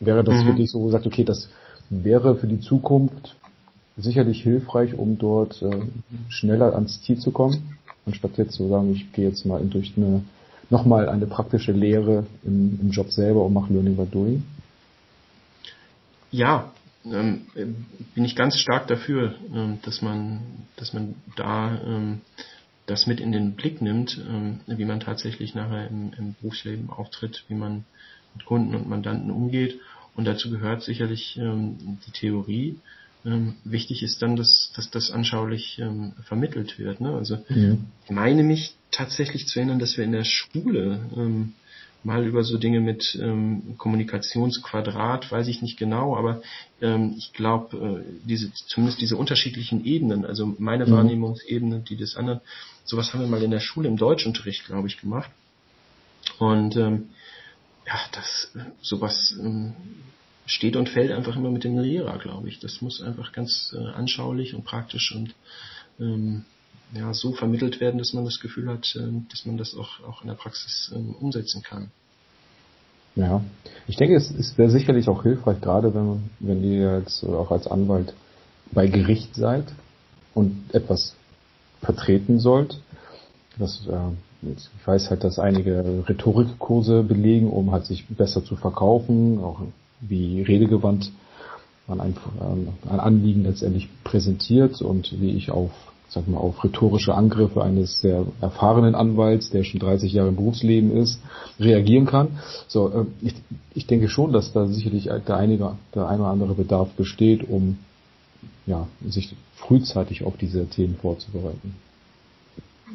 [0.00, 0.48] Wäre das mhm.
[0.48, 1.48] wirklich so gesagt, okay, das
[1.90, 3.36] wäre für die Zukunft
[3.96, 5.80] sicherlich hilfreich, um dort äh,
[6.28, 7.77] schneller ans Ziel zu kommen,
[8.08, 10.22] anstatt jetzt zu sagen, ich gehe jetzt mal durch eine
[10.70, 14.42] nochmal eine praktische Lehre im, im Job selber und mache Learning by Doing?
[16.30, 16.70] Ja,
[17.06, 17.46] ähm,
[18.14, 20.40] bin ich ganz stark dafür, ähm, dass man,
[20.76, 22.20] dass man da ähm,
[22.86, 27.44] das mit in den Blick nimmt, ähm, wie man tatsächlich nachher im, im, Berufsleben auftritt,
[27.48, 27.84] wie man
[28.34, 29.78] mit Kunden und Mandanten umgeht.
[30.16, 32.78] Und dazu gehört sicherlich ähm, die Theorie.
[33.24, 35.82] Ähm, wichtig ist dann, dass, dass das anschaulich
[36.24, 37.00] vermittelt wird.
[37.00, 37.14] Ne?
[37.14, 37.86] Also mhm.
[38.04, 41.00] ich meine mich tatsächlich zu erinnern, dass wir in der Schule
[42.04, 46.42] mal über so Dinge mit ähm, Kommunikationsquadrat, weiß ich nicht genau, aber
[46.80, 50.92] ähm, ich glaube, äh, diese, zumindest diese unterschiedlichen Ebenen, also meine mhm.
[50.92, 52.40] Wahrnehmungsebene, die des anderen,
[52.84, 55.30] sowas haben wir mal in der Schule im Deutschunterricht, glaube ich, gemacht.
[56.38, 57.10] Und ähm,
[57.86, 59.74] ja, das sowas ähm,
[60.48, 62.58] steht und fällt einfach immer mit dem Lehrer, glaube ich.
[62.58, 65.34] Das muss einfach ganz äh, anschaulich und praktisch und
[66.00, 66.44] ähm,
[66.94, 70.22] ja, so vermittelt werden, dass man das Gefühl hat, ähm, dass man das auch, auch
[70.22, 71.90] in der Praxis ähm, umsetzen kann.
[73.14, 73.42] Ja,
[73.86, 77.66] ich denke, es, es wäre sicherlich auch hilfreich, gerade wenn, wenn ihr jetzt auch als
[77.66, 78.14] Anwalt
[78.72, 79.66] bei Gericht seid
[80.34, 81.14] und etwas
[81.82, 82.80] vertreten sollt.
[83.58, 89.40] Das, äh, ich weiß halt, dass einige Rhetorikkurse belegen, um halt sich besser zu verkaufen,
[89.40, 89.60] auch
[90.00, 91.12] wie redegewandt
[91.86, 92.16] man ein,
[92.88, 95.70] ein Anliegen letztendlich präsentiert und wie ich auf
[96.08, 100.96] sag mal, auf rhetorische Angriffe eines sehr erfahrenen Anwalts, der schon 30 Jahre im Berufsleben
[100.96, 101.20] ist,
[101.60, 102.38] reagieren kann.
[102.66, 103.34] So, äh, ich,
[103.74, 107.78] ich denke schon, dass da sicherlich der einige, der eine oder andere Bedarf besteht, um
[108.66, 111.74] ja, sich frühzeitig auf diese Themen vorzubereiten.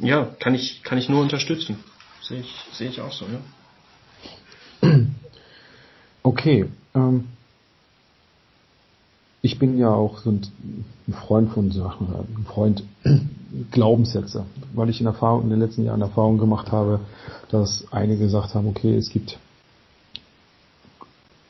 [0.02, 1.78] Ja, kann ich, kann ich nur unterstützen.
[2.22, 3.40] Sehe ich, sehe ich auch so, ja.
[6.24, 6.66] Okay.
[6.96, 7.26] Ähm,
[9.42, 10.42] ich bin ja auch so ein
[11.12, 12.84] Freund von Sachen, ein Freund
[13.72, 17.02] Glaubenssätze, weil ich in, Erfahrung, in den letzten Jahren Erfahrung gemacht habe,
[17.50, 19.38] dass einige gesagt haben, okay, es gibt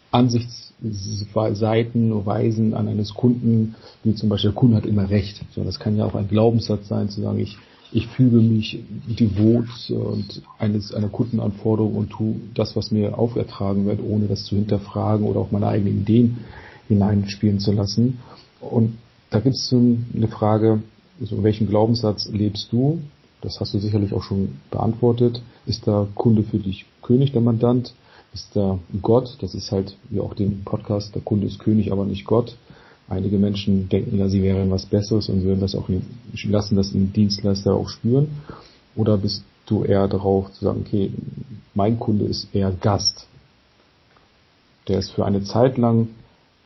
[0.10, 5.44] Ansichtsseiten, Weisen an eines Kunden, wie zum Beispiel der Kunde hat immer recht.
[5.54, 7.58] So, das kann ja auch ein Glaubenssatz sein, zu sagen, ich,
[7.94, 14.00] ich füge mich devot und eines, einer Kundenanforderung und tue das, was mir aufertragen wird,
[14.04, 16.40] ohne das zu hinterfragen oder auch meine eigenen Ideen
[16.88, 18.20] hineinspielen zu lassen.
[18.60, 18.98] Und
[19.30, 20.82] da gibt es eine Frage,
[21.22, 23.00] so welchen Glaubenssatz lebst du?
[23.42, 25.44] Das hast du sicherlich auch schon beantwortet.
[25.68, 27.94] Ist der Kunde für dich König, der Mandant?
[28.34, 29.38] Ist da Gott?
[29.42, 32.58] Das ist halt wie auch den Podcast, der Kunde ist König, aber nicht Gott.
[33.10, 35.90] Einige Menschen denken ja, sie wären was Besseres und würden das auch
[36.44, 38.30] lassen das im Dienstleister auch spüren.
[38.96, 41.12] Oder bist du eher darauf zu sagen, okay,
[41.74, 43.28] mein Kunde ist eher Gast.
[44.88, 46.10] Der ist für eine Zeit lang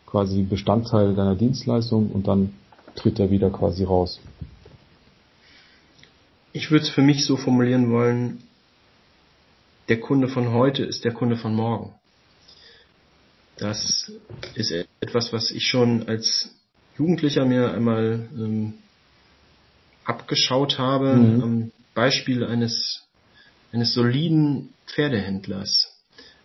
[0.06, 2.54] quasi Bestandteil deiner Dienstleistung und dann
[2.96, 4.20] tritt er wieder quasi raus.
[6.54, 8.40] Ich würde es für mich so formulieren wollen,
[9.90, 11.97] der Kunde von heute ist der Kunde von morgen.
[13.58, 14.12] Das
[14.56, 16.56] ist etwas, was ich schon als
[16.98, 18.74] Jugendlicher mir einmal ähm,
[20.04, 21.44] abgeschaut habe, mhm.
[21.44, 23.04] am Beispiel eines,
[23.72, 25.94] eines soliden Pferdehändlers.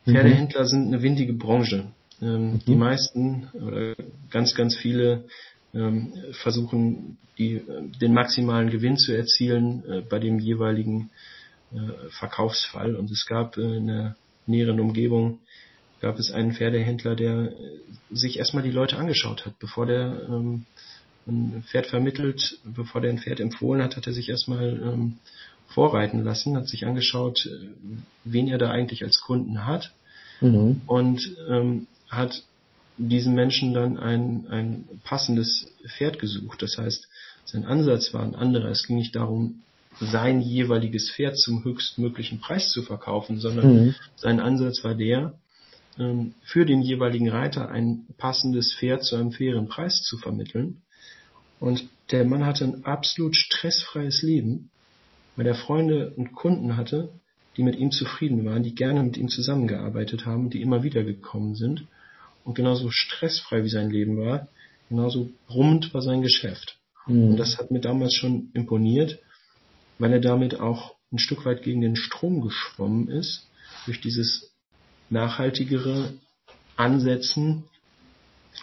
[0.05, 0.13] Mhm.
[0.13, 1.89] Pferdehändler sind eine windige Branche.
[2.21, 2.59] Ähm, mhm.
[2.67, 3.95] Die meisten oder
[4.31, 5.25] ganz, ganz viele
[5.75, 11.11] ähm, versuchen, die, äh, den maximalen Gewinn zu erzielen äh, bei dem jeweiligen
[11.73, 12.97] äh, Verkaufsfall.
[12.97, 15.41] Und es gab äh, in der näheren Umgebung
[16.03, 17.55] gab es einen Pferdehändler, der äh,
[18.11, 20.67] sich erstmal die Leute angeschaut hat, bevor der ähm,
[21.27, 25.19] ein Pferd vermittelt, bevor der ein Pferd empfohlen hat, hat er sich erstmal ähm,
[25.69, 27.49] vorreiten lassen, hat sich angeschaut,
[28.25, 29.93] wen er da eigentlich als Kunden hat
[30.41, 30.83] mhm.
[30.87, 32.43] und ähm, hat
[32.99, 36.61] diesen Menschen dann ein, ein passendes Pferd gesucht.
[36.61, 37.09] Das heißt,
[37.45, 38.69] sein Ansatz war ein anderer.
[38.69, 39.63] Es ging nicht darum,
[40.01, 43.95] sein jeweiliges Pferd zum höchstmöglichen Preis zu verkaufen, sondern mhm.
[44.17, 45.35] sein Ansatz war der,
[45.97, 50.83] für den jeweiligen Reiter ein passendes Pferd zu einem fairen Preis zu vermitteln.
[51.61, 54.71] Und der Mann hatte ein absolut stressfreies Leben,
[55.37, 57.11] weil er Freunde und Kunden hatte,
[57.57, 61.55] die mit ihm zufrieden waren, die gerne mit ihm zusammengearbeitet haben, die immer wieder gekommen
[61.55, 61.87] sind.
[62.45, 64.49] Und genauso stressfrei wie sein Leben war,
[64.89, 66.79] genauso brummend war sein Geschäft.
[67.07, 67.33] Mhm.
[67.33, 69.19] Und das hat mir damals schon imponiert,
[69.99, 73.47] weil er damit auch ein Stück weit gegen den Strom geschwommen ist,
[73.85, 74.52] durch dieses
[75.13, 76.15] nachhaltigere
[76.77, 77.65] Ansetzen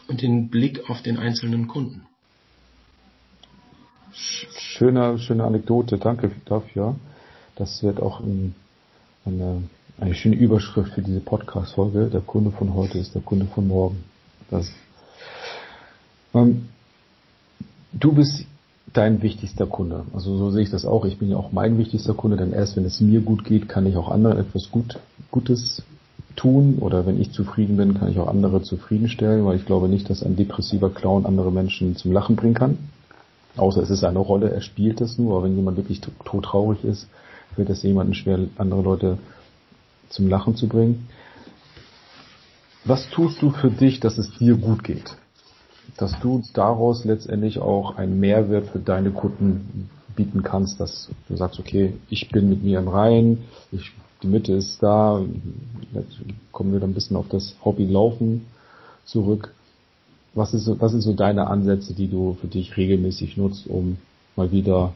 [0.08, 2.06] und den Blick auf den einzelnen Kunden.
[4.12, 6.96] Schöne, schöne Anekdote, danke dafür.
[7.56, 9.64] Das wird auch eine,
[10.00, 12.10] eine schöne Überschrift für diese Podcast-Folge.
[12.10, 14.04] Der Kunde von heute ist der Kunde von morgen.
[14.50, 14.72] Das,
[16.34, 16.70] ähm,
[17.94, 18.46] du bist
[18.94, 20.06] dein wichtigster Kunde.
[20.14, 21.06] Also so sehe ich das auch.
[21.06, 23.86] Ich bin ja auch mein wichtigster Kunde, denn erst wenn es mir gut geht, kann
[23.86, 25.84] ich auch anderen etwas gut, Gutes
[26.40, 30.10] tun oder wenn ich zufrieden bin, kann ich auch andere zufriedenstellen, weil ich glaube nicht,
[30.10, 32.78] dass ein depressiver Clown andere Menschen zum Lachen bringen kann.
[33.58, 37.10] Außer es ist eine Rolle, er spielt es nur, aber wenn jemand wirklich todtraurig ist,
[37.56, 39.18] fällt es jemandem schwer, andere Leute
[40.08, 41.10] zum Lachen zu bringen.
[42.86, 45.18] Was tust du für dich, dass es dir gut geht?
[45.98, 51.60] Dass du daraus letztendlich auch einen Mehrwert für deine Kunden bieten kannst, dass du sagst,
[51.60, 53.92] okay, ich bin mit mir im Reinen, ich
[54.22, 55.24] die Mitte ist da.
[55.94, 56.18] Jetzt
[56.52, 58.46] kommen wir dann ein bisschen auf das Hobby Laufen
[59.06, 59.54] zurück.
[60.34, 63.98] Was ist so, was sind so deine Ansätze, die du für dich regelmäßig nutzt, um
[64.36, 64.94] mal wieder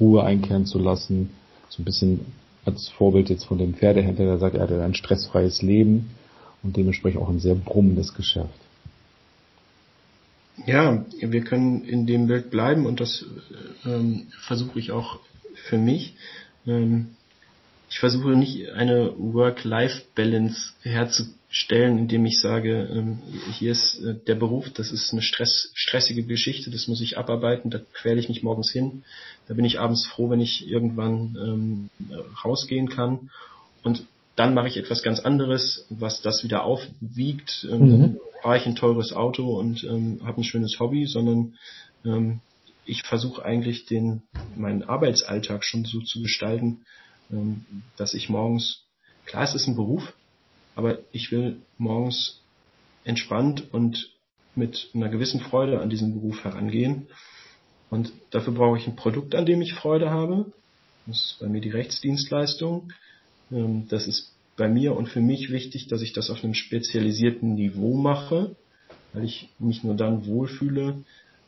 [0.00, 1.30] Ruhe einkehren zu lassen?
[1.68, 2.20] So ein bisschen
[2.64, 6.10] als Vorbild jetzt von dem Pferdehändler, der sagt, er hat ein stressfreies Leben
[6.62, 8.48] und dementsprechend auch ein sehr brummendes Geschäft.
[10.66, 13.24] Ja, wir können in dem Bild bleiben und das
[13.84, 15.18] ähm, versuche ich auch
[15.68, 16.14] für mich.
[16.66, 17.08] Ähm,
[17.90, 23.18] ich versuche nicht eine Work-Life-Balance herzustellen, indem ich sage, ähm,
[23.52, 27.70] hier ist äh, der Beruf, das ist eine Stress, stressige Geschichte, das muss ich abarbeiten,
[27.70, 29.04] da quäle ich mich morgens hin,
[29.46, 31.90] da bin ich abends froh, wenn ich irgendwann ähm,
[32.44, 33.30] rausgehen kann
[33.82, 34.04] und
[34.36, 37.66] dann mache ich etwas ganz anderes, was das wieder aufwiegt.
[37.70, 38.20] Ähm, mhm.
[38.42, 41.54] Fahre ich ein teures Auto und ähm, habe ein schönes Hobby, sondern
[42.04, 42.40] ähm,
[42.84, 44.22] ich versuche eigentlich den
[44.56, 46.84] meinen Arbeitsalltag schon so zu gestalten,
[47.96, 48.84] dass ich morgens,
[49.26, 50.12] klar, es ist ein Beruf,
[50.74, 52.40] aber ich will morgens
[53.04, 54.10] entspannt und
[54.54, 57.08] mit einer gewissen Freude an diesen Beruf herangehen.
[57.90, 60.46] Und dafür brauche ich ein Produkt, an dem ich Freude habe.
[61.06, 62.92] Das ist bei mir die Rechtsdienstleistung.
[63.50, 67.54] Ähm, das ist bei mir und für mich wichtig, dass ich das auf einem spezialisierten
[67.54, 68.56] Niveau mache,
[69.12, 71.04] weil ich mich nur dann wohlfühle,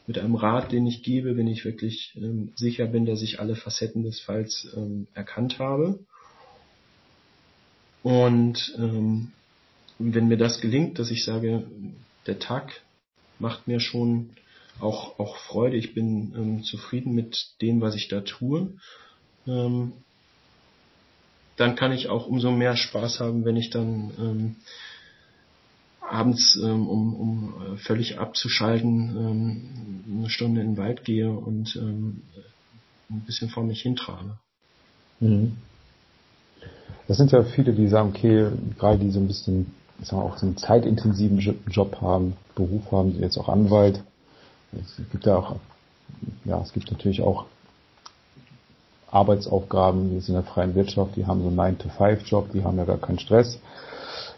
[0.07, 3.57] mit einem Rat, den ich gebe, wenn ich wirklich ähm, sicher bin, dass ich alle
[3.57, 5.99] Facetten des Falls ähm, erkannt habe.
[8.03, 9.33] Und ähm,
[9.99, 11.65] wenn mir das gelingt, dass ich sage,
[12.27, 12.83] der Tag
[13.39, 14.31] macht mir schon
[14.81, 18.75] auch, auch Freude, ich bin ähm, zufrieden mit dem, was ich da tue,
[19.47, 19.93] ähm,
[21.57, 24.57] dann kann ich auch umso mehr Spaß haben, wenn ich dann ähm,
[26.09, 31.77] abends, ähm, um, um äh, völlig abzuschalten, ähm, eine Stunde in den Wald gehe und
[31.77, 32.23] ähm,
[33.11, 34.39] ein bisschen vor mich hintrage.
[35.21, 35.57] Mhm.
[37.09, 40.25] Das sind ja viele, die sagen, okay, gerade die so ein bisschen, ich sag mal,
[40.25, 41.39] auch so einen zeitintensiven
[41.71, 44.03] Job haben, Beruf haben, jetzt auch Anwalt.
[44.73, 45.57] Es gibt ja auch,
[46.45, 47.47] ja, es gibt natürlich auch
[49.11, 52.85] Arbeitsaufgaben, die sind in der freien Wirtschaft, die haben so einen 9-to-5-Job, die haben ja
[52.85, 53.61] gar keinen Stress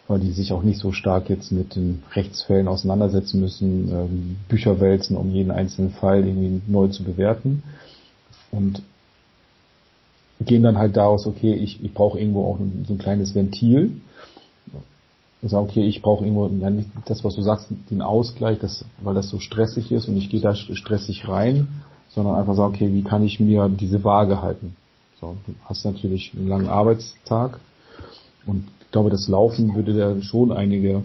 [0.08, 4.80] weil die sich auch nicht so stark jetzt mit den Rechtsfällen auseinandersetzen müssen, ähm, Bücher
[4.80, 7.62] wälzen, um jeden einzelnen Fall irgendwie neu zu bewerten.
[8.50, 8.82] Und
[10.40, 14.00] gehen dann halt daraus, okay, ich, ich brauche irgendwo auch so ein kleines Ventil.
[15.40, 18.84] Und sagen, okay, ich brauche irgendwo ja, nicht das, was du sagst, den Ausgleich, das,
[19.02, 21.68] weil das so stressig ist und ich gehe da stressig rein,
[22.08, 24.74] sondern einfach sagen, okay, wie kann ich mir diese Waage halten?
[25.20, 27.60] So, du hast natürlich einen langen Arbeitstag
[28.46, 31.02] und ich glaube, das Laufen würde da schon einige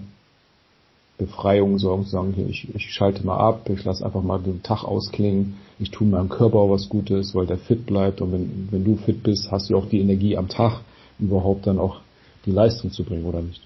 [1.17, 4.85] Befreiungen sorgen, zu sagen, ich, ich schalte mal ab, ich lasse einfach mal den Tag
[4.85, 8.85] ausklingen, ich tue meinem Körper auch was Gutes, weil der fit bleibt und wenn, wenn
[8.85, 10.79] du fit bist, hast du auch die Energie am Tag,
[11.19, 11.99] überhaupt dann auch
[12.45, 13.61] die Leistung zu bringen, oder nicht?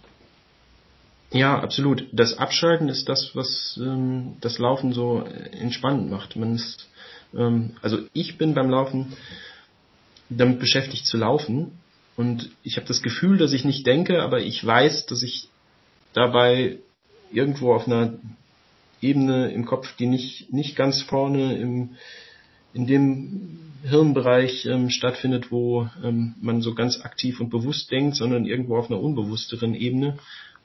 [1.32, 2.08] Ja, absolut.
[2.12, 6.36] Das Abschalten ist das, was ähm, das Laufen so entspannend macht.
[6.36, 6.90] Man ist,
[7.36, 9.14] ähm, also ich bin beim Laufen
[10.30, 11.74] damit beschäftigt zu laufen
[12.18, 15.50] und ich habe das Gefühl, dass ich nicht denke, aber ich weiß, dass ich
[16.14, 16.80] dabei
[17.32, 18.16] irgendwo auf einer
[19.02, 21.96] Ebene im Kopf, die nicht, nicht ganz vorne im,
[22.74, 28.46] in dem Hirnbereich ähm, stattfindet, wo ähm, man so ganz aktiv und bewusst denkt, sondern
[28.46, 30.18] irgendwo auf einer unbewussteren Ebene,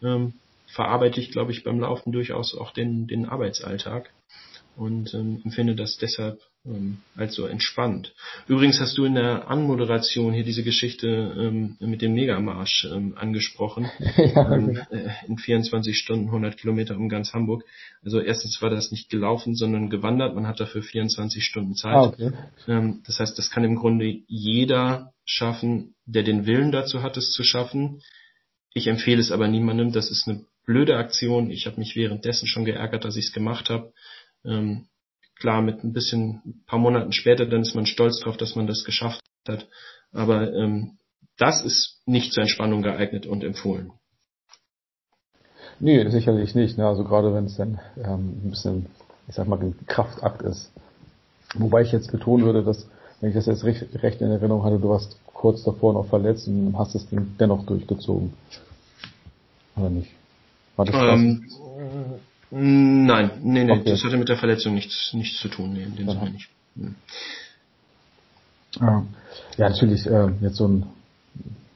[0.03, 0.33] ähm,
[0.67, 4.09] verarbeite ich, glaube ich, beim Laufen durchaus auch den, den Arbeitsalltag
[4.75, 8.15] und ähm, empfinde das deshalb ähm, als so entspannt.
[8.47, 13.91] Übrigens hast du in der Anmoderation hier diese Geschichte ähm, mit dem Megamarsch ähm, angesprochen.
[14.17, 17.65] ja, ähm, äh, in 24 Stunden 100 Kilometer um ganz Hamburg.
[18.05, 20.35] Also erstens war das nicht gelaufen, sondern gewandert.
[20.35, 21.95] Man hat dafür 24 Stunden Zeit.
[21.95, 22.33] Ah, okay.
[22.69, 27.33] ähm, das heißt, das kann im Grunde jeder schaffen, der den Willen dazu hat, es
[27.33, 28.03] zu schaffen.
[28.73, 29.93] Ich empfehle es aber niemandem.
[29.93, 31.51] Das ist eine blöde Aktion.
[31.51, 33.93] Ich habe mich währenddessen schon geärgert, dass ich es gemacht habe.
[34.45, 34.87] Ähm,
[35.43, 38.69] Klar, mit ein bisschen, ein paar Monaten später, dann ist man stolz drauf, dass man
[38.69, 39.67] das geschafft hat.
[40.13, 40.99] Aber ähm,
[41.37, 43.91] das ist nicht zur Entspannung geeignet und empfohlen.
[45.81, 46.79] Nee, sicherlich nicht.
[46.79, 46.87] Ne?
[46.87, 48.87] Also gerade wenn es dann ähm, ein bisschen,
[49.27, 50.71] ich sag mal, ein Kraftakt ist.
[51.55, 52.87] Wobei ich jetzt betonen würde, dass,
[53.21, 56.47] wenn ich das jetzt recht, recht in Erinnerung hatte, du warst kurz davor noch verletzt
[56.47, 58.33] und hast es dennoch durchgezogen.
[59.75, 60.13] Oder nicht?
[60.77, 61.49] War das ähm,
[62.55, 63.91] Nein, nee, nee, okay.
[63.91, 66.51] das hatte mit der Verletzung nichts, nichts zu tun, nee, in dem Sinne nicht.
[66.77, 66.95] Hm.
[68.79, 69.05] Ja,
[69.57, 70.87] natürlich, äh, jetzt so ein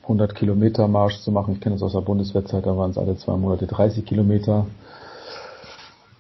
[0.02, 3.16] 100 Kilometer Marsch zu machen, ich kenne es aus der Bundeswehrzeit, da waren es alle
[3.16, 4.66] zwei Monate 30 Kilometer.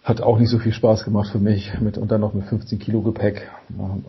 [0.02, 2.78] Hat auch nicht so viel Spaß gemacht für mich, mit und dann noch mit 15
[2.78, 3.50] Kilo Gepäck.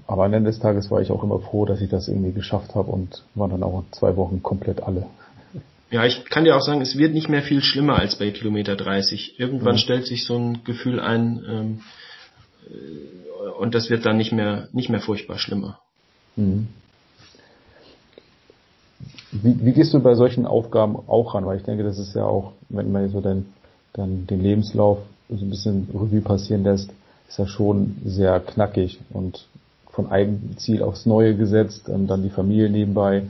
[0.08, 2.74] Aber am Ende des Tages war ich auch immer froh, dass ich das irgendwie geschafft
[2.74, 5.08] habe und war dann auch zwei Wochen komplett alle.
[5.90, 8.76] Ja, ich kann dir auch sagen, es wird nicht mehr viel schlimmer als bei Kilometer
[8.76, 9.40] 30.
[9.40, 9.80] Irgendwann mhm.
[9.80, 11.82] stellt sich so ein Gefühl ein ähm,
[12.70, 15.80] äh, und das wird dann nicht mehr nicht mehr furchtbar schlimmer.
[16.36, 16.68] Mhm.
[19.32, 21.46] Wie, wie gehst du bei solchen Aufgaben auch ran?
[21.46, 23.46] Weil ich denke, das ist ja auch, wenn man so dann,
[23.94, 26.92] dann den Lebenslauf so ein bisschen Revue passieren lässt,
[27.28, 29.48] ist ja schon sehr knackig und
[29.98, 33.24] von einem Ziel aufs Neue gesetzt, dann die Familie nebenbei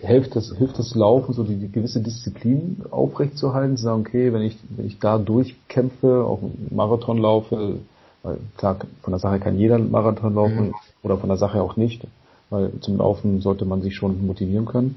[0.00, 4.42] hilft das, hilft das Laufen, so die, die gewisse Disziplin aufrechtzuerhalten, zu sagen, okay, wenn
[4.42, 7.80] ich, wenn ich da durchkämpfe, auch einen Marathon laufe,
[8.22, 10.74] weil klar, von der Sache kann jeder Marathon laufen mhm.
[11.02, 12.06] oder von der Sache auch nicht,
[12.50, 14.96] weil zum Laufen sollte man sich schon motivieren können.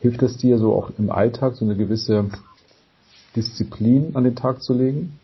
[0.00, 2.26] Hilft es dir so auch im Alltag so eine gewisse
[3.34, 5.18] Disziplin an den Tag zu legen?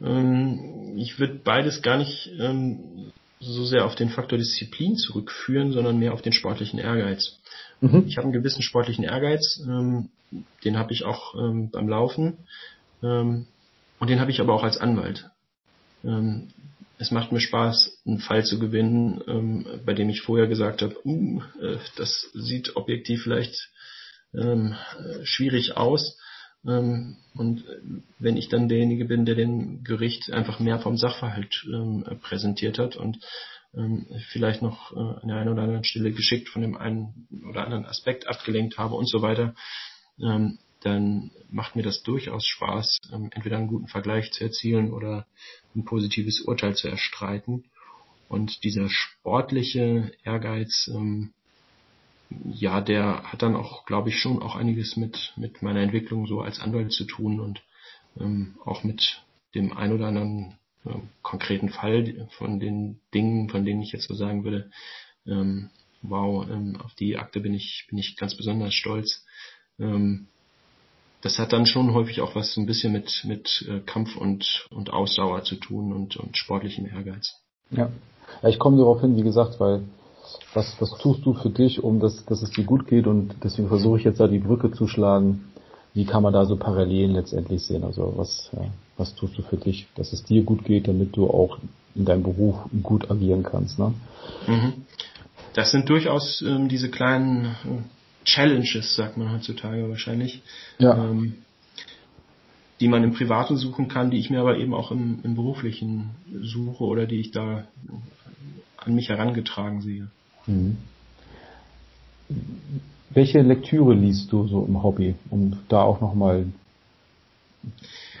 [0.00, 5.98] Ähm, ich würde beides gar nicht ähm, so sehr auf den Faktor Disziplin zurückführen, sondern
[5.98, 7.38] mehr auf den sportlichen Ehrgeiz.
[7.80, 8.04] Mhm.
[8.06, 10.10] Ich habe einen gewissen sportlichen Ehrgeiz, ähm,
[10.64, 12.38] den habe ich auch ähm, beim Laufen
[13.02, 13.46] ähm,
[13.98, 15.30] und den habe ich aber auch als Anwalt.
[16.04, 16.48] Ähm,
[16.98, 20.96] es macht mir Spaß, einen Fall zu gewinnen, ähm, bei dem ich vorher gesagt habe,
[21.04, 23.70] uh, äh, das sieht objektiv vielleicht
[24.34, 26.18] ähm, äh, schwierig aus.
[26.68, 27.64] Ähm, und
[28.18, 32.96] wenn ich dann derjenige bin, der dem Gericht einfach mehr vom Sachverhalt ähm, präsentiert hat
[32.96, 33.18] und
[33.74, 37.64] ähm, vielleicht noch äh, an der einen oder anderen Stelle geschickt von dem einen oder
[37.64, 39.54] anderen Aspekt abgelenkt habe und so weiter,
[40.80, 42.98] dann macht mir das durchaus Spaß,
[43.30, 45.28] entweder einen guten Vergleich zu erzielen oder
[45.76, 47.62] ein positives Urteil zu erstreiten.
[48.28, 51.32] Und dieser sportliche Ehrgeiz, ähm,
[52.44, 56.40] ja, der hat dann auch, glaube ich, schon auch einiges mit, mit meiner Entwicklung so
[56.40, 57.62] als Anwalt zu tun und
[58.20, 59.22] ähm, auch mit
[59.54, 60.90] dem ein oder anderen äh,
[61.22, 64.70] konkreten Fall von den Dingen, von denen ich jetzt so sagen würde,
[65.26, 65.70] ähm,
[66.02, 69.24] wow, ähm, auf die Akte bin ich, bin ich ganz besonders stolz.
[69.78, 70.28] Ähm,
[71.22, 74.66] das hat dann schon häufig auch was so ein bisschen mit, mit äh, Kampf und,
[74.70, 77.34] und Ausdauer zu tun und, und sportlichem Ehrgeiz.
[77.70, 77.90] Ja.
[78.42, 79.84] ja ich komme darauf hin, wie gesagt, weil
[80.54, 83.68] was, was tust du für dich, um das, dass es dir gut geht und deswegen
[83.68, 85.44] versuche ich jetzt da die Brücke zu schlagen.
[85.94, 87.84] Wie kann man da so Parallelen letztendlich sehen?
[87.84, 88.50] Also was,
[88.96, 91.58] was tust du für dich, dass es dir gut geht, damit du auch
[91.94, 93.78] in deinem Beruf gut agieren kannst?
[93.78, 93.94] Ne?
[94.46, 94.72] Mhm.
[95.54, 100.42] Das sind durchaus ähm, diese kleinen äh, Challenges, sagt man heutzutage wahrscheinlich,
[100.78, 100.96] ja.
[100.96, 101.34] ähm,
[102.80, 106.10] die man im Privaten suchen kann, die ich mir aber eben auch im, im Beruflichen
[106.42, 107.64] suche oder die ich da
[108.76, 110.08] an mich herangetragen sehe.
[110.48, 110.76] Mhm.
[113.10, 116.46] Welche Lektüre liest du so im Hobby, um da auch nochmal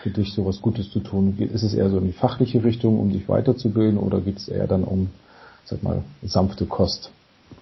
[0.02, 1.36] für dich so was Gutes zu tun?
[1.38, 4.66] Ist es eher so in die fachliche Richtung, um dich weiterzubilden, oder geht es eher
[4.66, 5.10] dann um,
[5.64, 7.10] sag mal, sanfte Kost?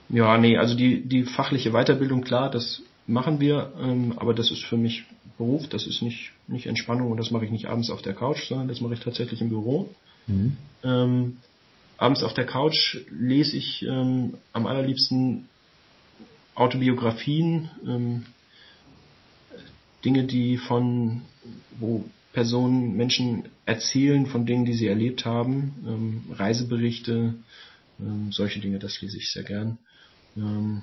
[0.08, 4.64] Ja, nee, also die, die fachliche Weiterbildung, klar, das machen wir, ähm, aber das ist
[4.64, 5.04] für mich
[5.38, 8.48] Beruf, das ist nicht, nicht Entspannung und das mache ich nicht abends auf der Couch,
[8.48, 9.88] sondern das mache ich tatsächlich im Büro.
[10.26, 10.56] Mhm.
[10.82, 11.36] Ähm,
[11.98, 15.48] abends auf der Couch lese ich ähm, am allerliebsten
[16.54, 18.26] Autobiografien, ähm,
[20.04, 21.22] Dinge, die von,
[21.78, 27.34] wo Personen, Menschen erzählen von Dingen, die sie erlebt haben, ähm, Reiseberichte,
[27.98, 29.78] ähm, solche Dinge, das lese ich sehr gern.
[30.36, 30.82] Ähm,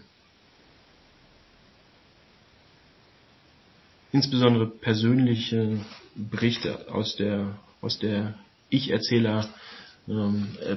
[4.11, 5.79] insbesondere persönliche
[6.15, 8.35] Berichte aus der aus der
[8.69, 9.49] Ich-Erzähler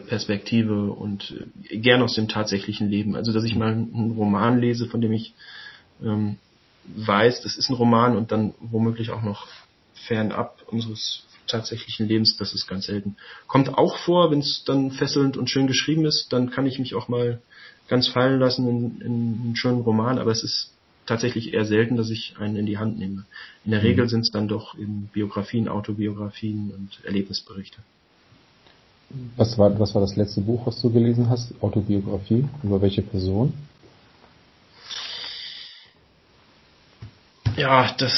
[0.06, 1.34] Perspektive und
[1.70, 3.16] äh, gern aus dem tatsächlichen Leben.
[3.16, 5.34] Also dass ich mal einen Roman lese, von dem ich
[6.02, 6.36] ähm,
[6.84, 9.48] weiß, das ist ein Roman und dann womöglich auch noch
[9.94, 13.16] fernab unseres tatsächlichen Lebens, das ist ganz selten.
[13.46, 16.94] Kommt auch vor, wenn es dann fesselnd und schön geschrieben ist, dann kann ich mich
[16.94, 17.40] auch mal
[17.88, 20.72] ganz fallen lassen in, in einen schönen Roman, aber es ist
[21.06, 23.24] tatsächlich eher selten, dass ich einen in die Hand nehme.
[23.64, 23.86] In der mhm.
[23.86, 27.78] Regel sind es dann doch eben Biografien, Autobiografien und Erlebnisberichte.
[29.36, 31.52] Was war, was war das letzte Buch, was du gelesen hast?
[31.62, 32.44] Autobiografie?
[32.62, 33.54] Über welche Person?
[37.56, 38.12] Ja, das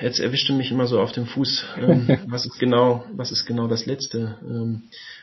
[0.00, 1.64] jetzt erwischte mich immer so auf dem Fuß.
[1.78, 4.82] Ähm, was ist genau, was ist genau das letzte, ähm,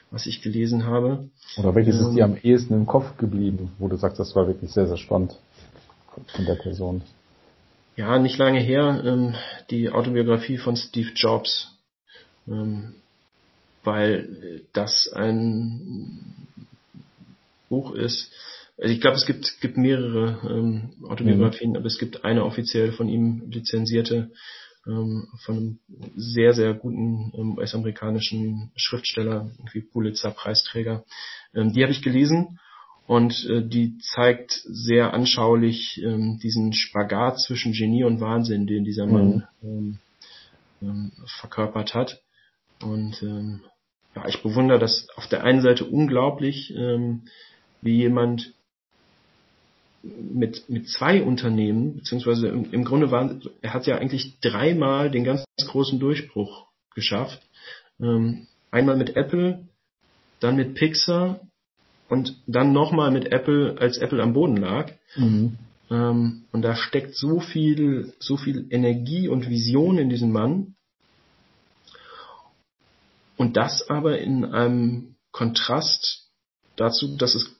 [0.09, 1.29] was ich gelesen habe?
[1.57, 4.47] Oder welches ähm, ist dir am ehesten im Kopf geblieben, wo du sagst, das war
[4.47, 5.35] wirklich sehr, sehr spannend
[6.35, 7.03] von der Person?
[7.95, 9.35] Ja, nicht lange her, ähm,
[9.69, 11.77] die Autobiografie von Steve Jobs.
[13.83, 16.47] Weil das ein
[17.69, 18.31] Buch ist.
[18.77, 21.77] Also ich glaube, es gibt, gibt mehrere ähm, Autobiografien, mhm.
[21.77, 24.31] aber es gibt eine offiziell von ihm lizenzierte,
[24.87, 25.79] ähm, von einem
[26.15, 31.03] sehr, sehr guten ähm, US-amerikanischen Schriftsteller, irgendwie Pulitzer-Preisträger.
[31.53, 32.59] Ähm, die habe ich gelesen
[33.05, 39.07] und äh, die zeigt sehr anschaulich ähm, diesen Spagat zwischen Genie und Wahnsinn, den dieser
[39.07, 39.69] Mann mhm.
[39.69, 39.99] ähm,
[40.81, 42.21] ähm, verkörpert hat.
[42.81, 43.61] Und ähm,
[44.15, 47.23] ja, ich bewundere das auf der einen Seite unglaublich, ähm,
[47.81, 48.53] wie jemand
[50.03, 55.23] mit, mit zwei Unternehmen, beziehungsweise im, im Grunde waren, er hat ja eigentlich dreimal den
[55.23, 57.41] ganz großen Durchbruch geschafft.
[57.99, 59.67] Ähm, einmal mit Apple,
[60.39, 61.41] dann mit Pixar
[62.07, 64.91] und dann nochmal mit Apple, als Apple am Boden lag.
[65.15, 65.57] Mhm.
[65.91, 70.75] Ähm, und da steckt so viel, so viel Energie und Vision in diesem Mann.
[73.39, 76.29] Und das aber in einem Kontrast
[76.75, 77.55] dazu, dass es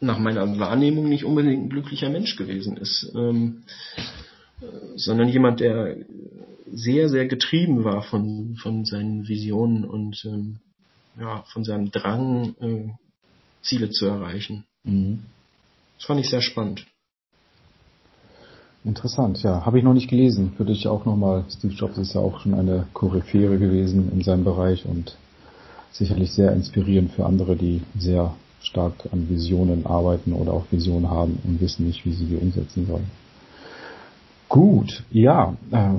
[0.00, 3.62] nach meiner Wahrnehmung nicht unbedingt ein glücklicher Mensch gewesen ist, ähm,
[4.96, 5.96] sondern jemand, der
[6.72, 10.58] sehr, sehr getrieben war von, von seinen Visionen und ähm,
[11.20, 12.88] ja, von seinem Drang, äh,
[13.62, 14.64] Ziele zu erreichen.
[14.82, 15.20] Mhm.
[15.98, 16.84] Das fand ich sehr spannend.
[18.84, 19.66] Interessant, ja.
[19.66, 20.52] Habe ich noch nicht gelesen.
[20.56, 24.44] Würde ich auch nochmal, Steve Jobs ist ja auch schon eine Koryphäre gewesen in seinem
[24.44, 25.16] Bereich und
[25.92, 31.38] sicherlich sehr inspirierend für andere, die sehr stark an Visionen arbeiten oder auch Visionen haben
[31.44, 33.10] und wissen nicht, wie sie die umsetzen sollen.
[34.48, 35.90] Gut, ja, äh,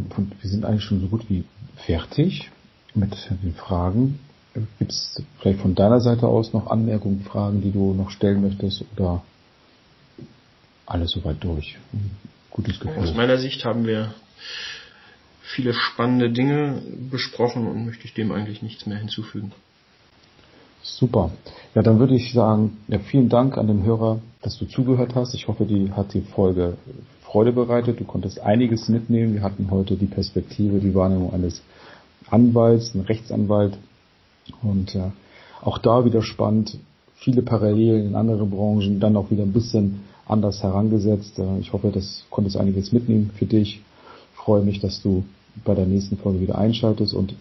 [0.42, 1.44] wir sind eigentlich schon so gut wie
[1.76, 2.50] fertig
[2.94, 4.20] mit den Fragen.
[4.80, 8.84] Gibt es vielleicht von deiner Seite aus noch Anmerkungen, Fragen, die du noch stellen möchtest
[8.98, 9.24] oder
[10.86, 11.78] alles soweit durch?
[12.52, 13.04] Gutes Gefühl.
[13.04, 14.14] Aus meiner Sicht haben wir
[15.42, 19.52] viele spannende Dinge besprochen und möchte ich dem eigentlich nichts mehr hinzufügen.
[20.84, 21.32] Super.
[21.76, 25.34] Ja, dann würde ich sagen, ja, vielen Dank an den Hörer, dass du zugehört hast.
[25.34, 26.78] Ich hoffe, die hat die Folge
[27.22, 28.00] Freude bereitet.
[28.00, 29.36] Du konntest einiges mitnehmen.
[29.36, 31.62] Wir hatten heute die Perspektive, die Wahrnehmung eines
[32.30, 33.78] Anwalts, ein Rechtsanwalt.
[34.64, 35.12] Und äh,
[35.62, 36.78] auch da wieder spannend,
[37.16, 40.02] viele Parallelen in anderen Branchen, dann auch wieder ein bisschen
[40.32, 41.38] anders herangesetzt.
[41.40, 43.82] Äh, ich hoffe, das konntest einiges mitnehmen für dich.
[44.34, 45.24] Ich freue mich, dass du
[45.66, 47.36] bei der nächsten Folge wieder einschaltest und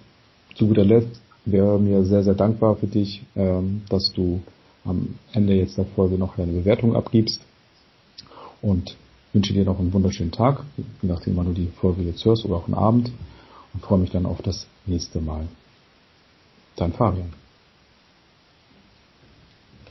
[0.57, 4.41] zu guter Letzt wäre mir sehr, sehr dankbar für dich, ähm, dass du
[4.85, 7.41] am Ende jetzt der Folge noch eine Bewertung abgibst
[8.63, 8.97] und
[9.33, 12.57] wünsche dir noch einen wunderschönen Tag, je nachdem, wann du die Folge jetzt hörst oder
[12.57, 13.13] auch einen Abend
[13.73, 15.47] und freue mich dann auf das nächste Mal.
[16.77, 17.40] Dein Fabian.